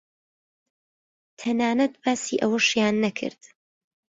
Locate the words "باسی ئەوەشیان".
2.03-2.95